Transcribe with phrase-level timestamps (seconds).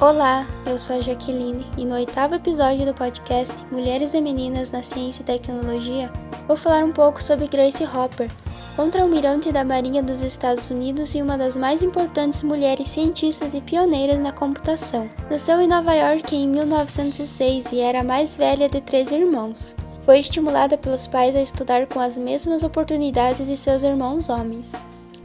[0.00, 4.80] Olá, eu sou a Jaqueline e no oitavo episódio do podcast Mulheres e Meninas na
[4.80, 6.08] Ciência e Tecnologia,
[6.46, 8.30] vou falar um pouco sobre Grace Hopper,
[8.76, 14.20] contra-almirante da Marinha dos Estados Unidos e uma das mais importantes mulheres cientistas e pioneiras
[14.20, 15.10] na computação.
[15.28, 19.74] Nasceu em Nova York em 1906 e era a mais velha de três irmãos.
[20.04, 24.74] Foi estimulada pelos pais a estudar com as mesmas oportunidades de seus irmãos homens.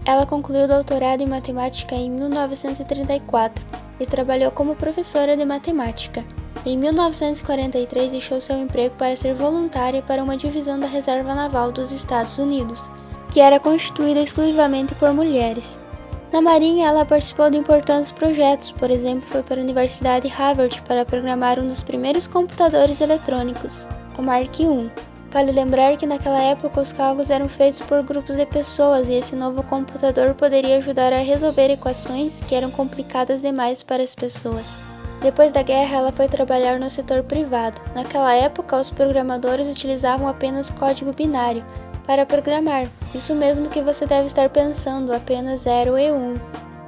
[0.04, 6.24] Ela concluiu o doutorado em matemática em 1934 e trabalhou como professora de matemática.
[6.66, 11.92] Em 1943, deixou seu emprego para ser voluntária para uma divisão da Reserva Naval dos
[11.92, 12.90] Estados Unidos,
[13.32, 15.78] que era constituída exclusivamente por mulheres.
[16.32, 21.06] Na Marinha, ela participou de importantes projetos, por exemplo, foi para a Universidade Harvard para
[21.06, 24.90] programar um dos primeiros computadores eletrônicos, o Mark I.
[25.34, 29.36] Vale lembrar que naquela época os cálculos eram feitos por grupos de pessoas e esse
[29.36, 34.80] novo computador poderia ajudar a resolver equações que eram complicadas demais para as pessoas.
[35.24, 37.82] Depois da guerra, ela foi trabalhar no setor privado.
[37.96, 41.66] Naquela época, os programadores utilizavam apenas código binário
[42.06, 42.88] para programar.
[43.16, 46.36] Isso mesmo que você deve estar pensando, apenas 0 e 1.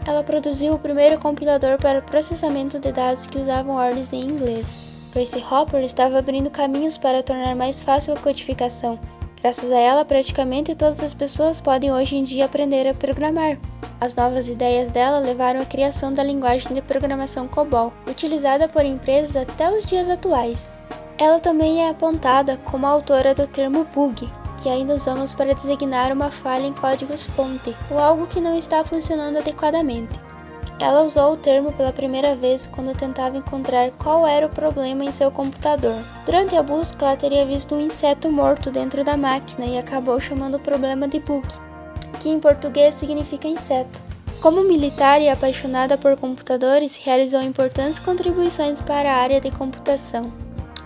[0.05, 4.84] Ela produziu o primeiro compilador para processamento de dados que usavam ordens em inglês.
[5.16, 8.99] Grace Hopper estava abrindo caminhos para tornar mais fácil a codificação.
[9.41, 13.57] Graças a ela, praticamente todas as pessoas podem hoje em dia aprender a programar.
[14.02, 19.38] As novas ideias dela levaram à criação da linguagem de programação COBOL, utilizada por empresas
[19.38, 20.73] até os dias atuais.
[21.17, 24.29] Ela também é apontada como a autora do termo bug,
[24.61, 29.38] que ainda usamos para designar uma falha em códigos-fonte ou algo que não está funcionando
[29.38, 30.19] adequadamente.
[30.80, 35.12] Ela usou o termo pela primeira vez quando tentava encontrar qual era o problema em
[35.12, 35.95] seu computador.
[36.26, 40.56] Durante a busca, ela teria visto um inseto morto dentro da máquina e acabou chamando
[40.56, 41.47] o problema de bug,
[42.19, 44.02] que em português significa inseto.
[44.41, 50.31] Como militar e apaixonada por computadores, realizou importantes contribuições para a área de computação.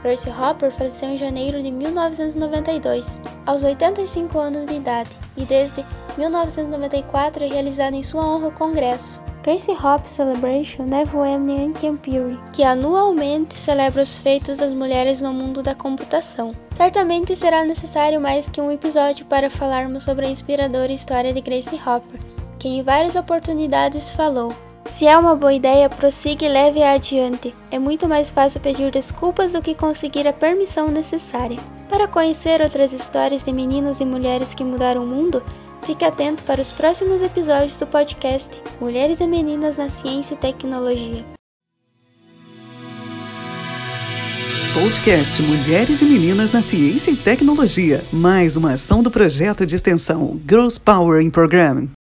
[0.04, 5.84] Royce Hopper faleceu em janeiro de 1992, aos 85 anos de idade, e desde
[6.18, 13.56] 1994 é realizado em sua honra o congresso, Gracie Hop Celebration Nevoemnian Campiri, que anualmente
[13.56, 16.52] celebra os feitos das mulheres no mundo da computação.
[16.76, 21.80] Certamente será necessário mais que um episódio para falarmos sobre a inspiradora história de Gracie
[21.80, 22.20] Hopper,
[22.60, 24.54] que em várias oportunidades falou.
[24.90, 27.56] Se é uma boa ideia, prossiga e leve-a adiante.
[27.72, 31.60] É muito mais fácil pedir desculpas do que conseguir a permissão necessária.
[31.88, 35.44] Para conhecer outras histórias de meninos e mulheres que mudaram o mundo,
[35.84, 41.26] Fique atento para os próximos episódios do podcast Mulheres e Meninas na Ciência e Tecnologia.
[44.74, 48.02] Podcast Mulheres e Meninas na Ciência e Tecnologia.
[48.14, 51.90] Mais uma ação do projeto de extensão Girls Powering Program.